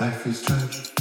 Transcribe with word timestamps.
Life 0.00 0.28
is 0.28 0.42
tragic. 0.42 0.97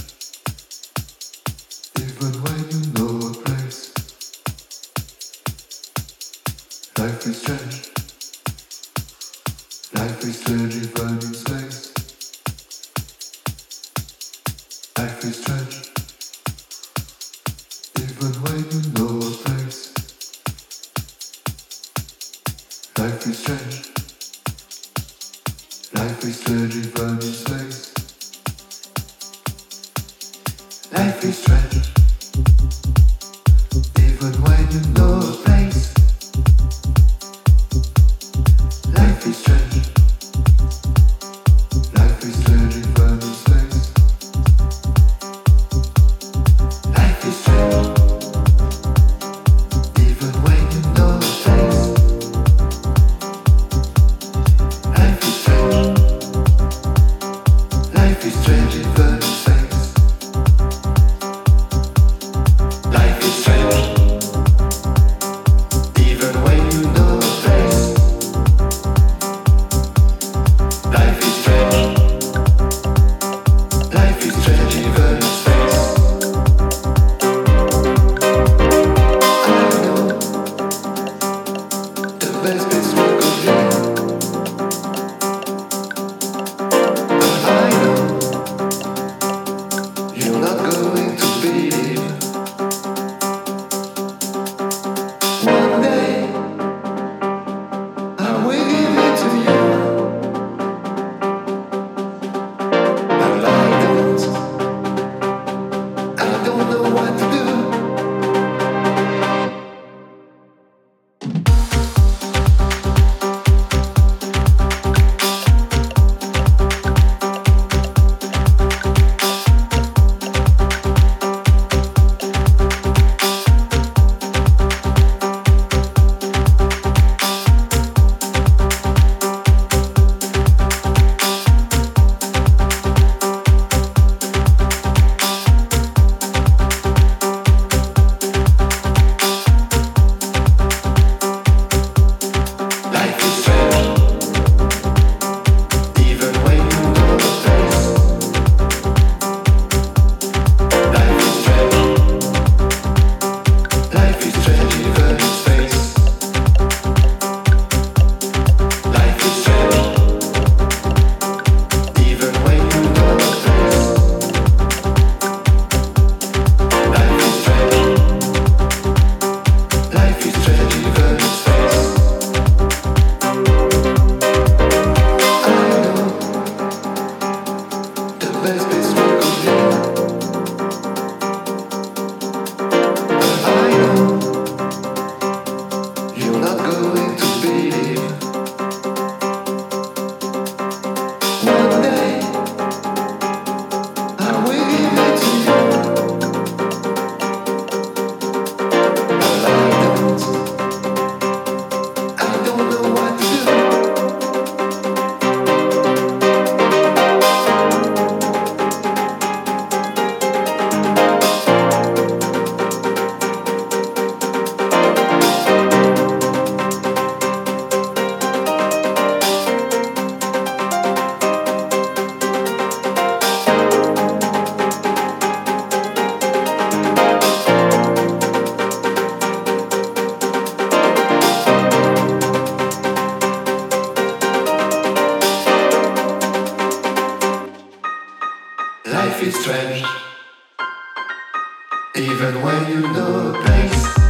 even 242.00 242.42
when 242.44 242.70
you 242.70 242.82
know 242.82 243.32
the 243.32 243.40
place. 243.40 244.07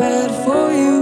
bad 0.00 0.30
for 0.46 0.72
you. 0.72 0.99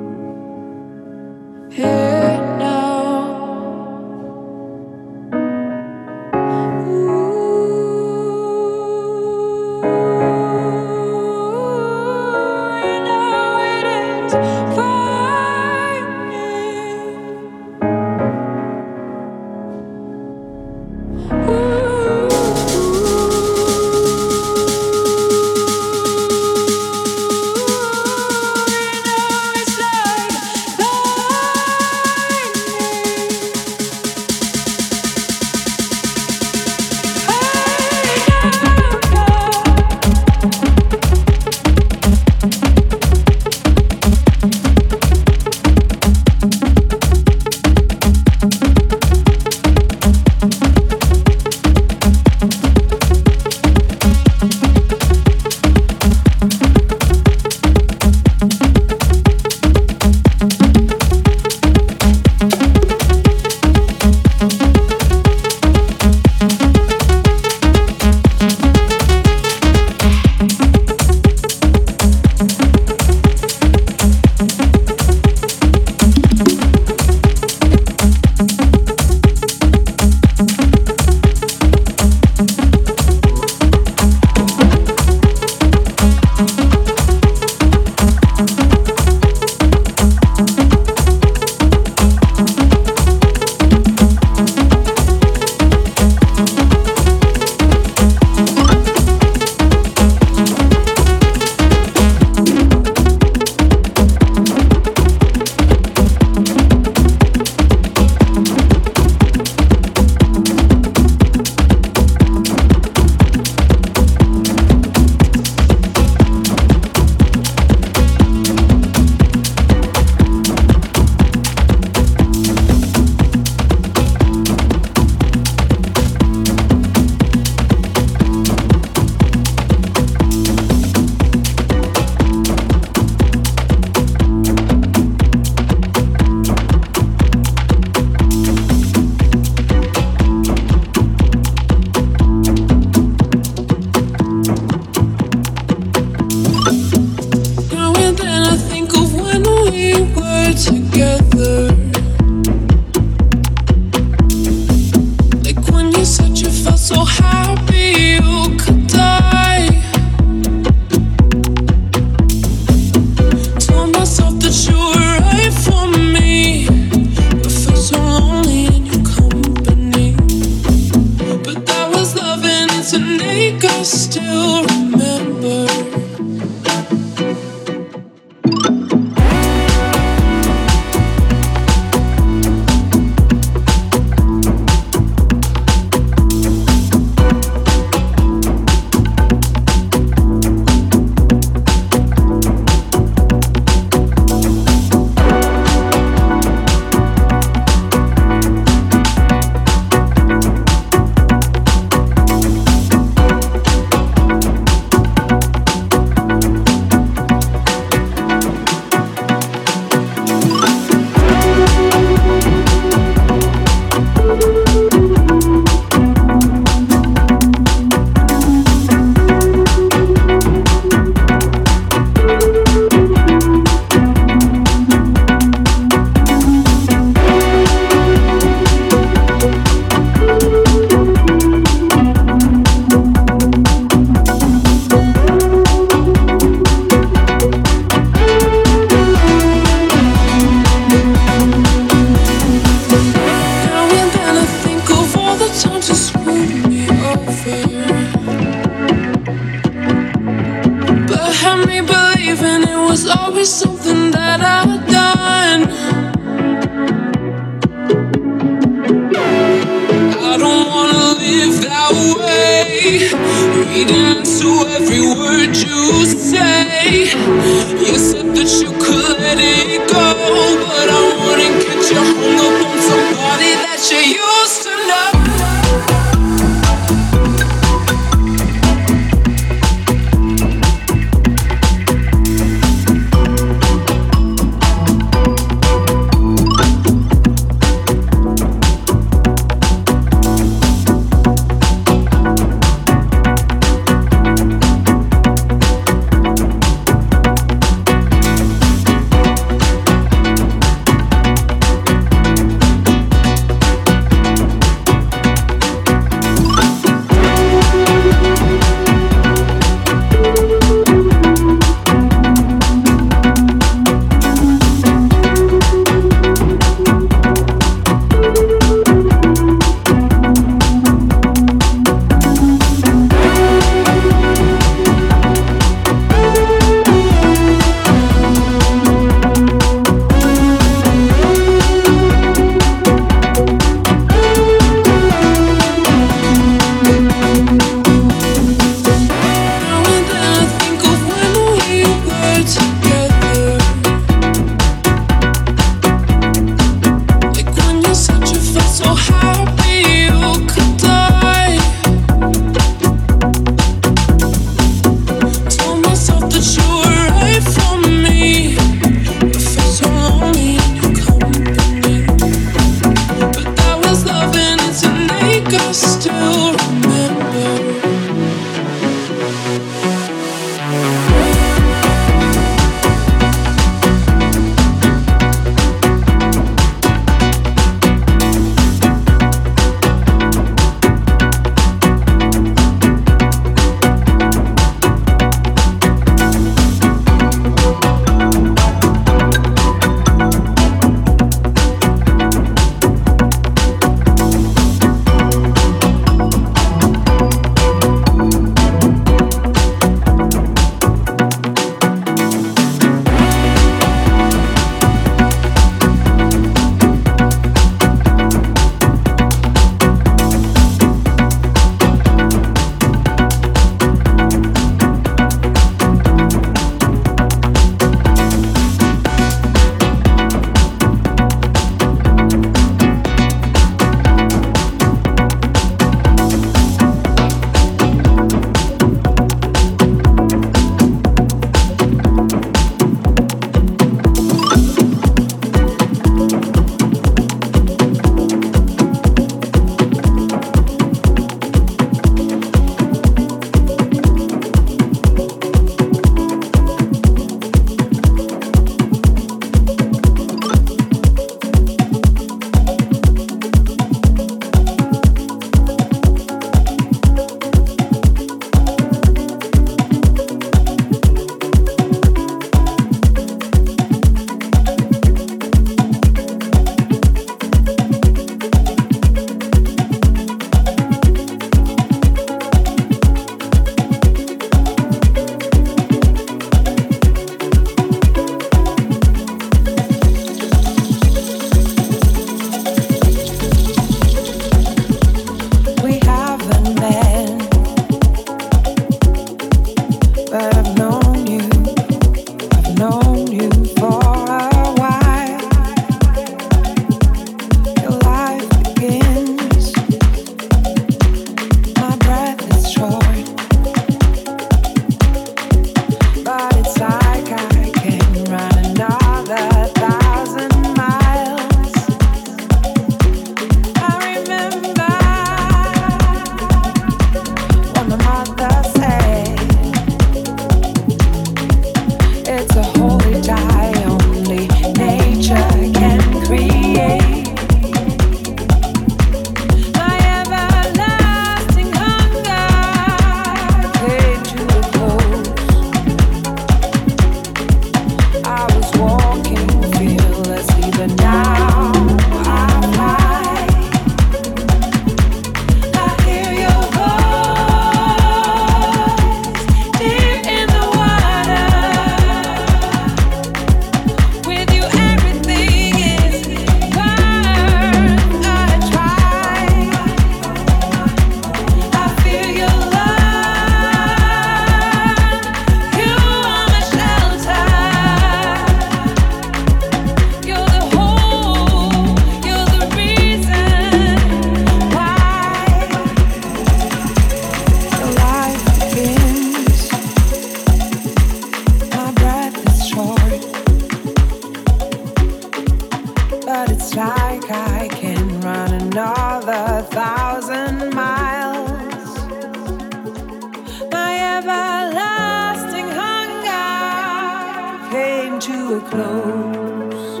to 598.22 598.54
a 598.54 598.60
close. 598.70 600.00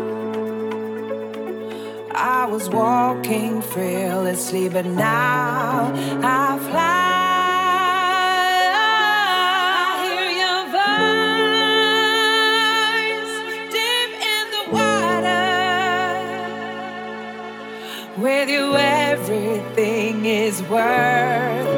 I 2.14 2.46
was 2.46 2.68
walking 2.68 3.60
fearlessly, 3.62 4.68
but 4.68 4.86
now 4.86 5.92
I 6.22 6.58
fly. 6.70 7.02
with 18.18 18.48
you 18.48 18.76
everything 18.76 20.26
is 20.26 20.62
worth 20.64 21.71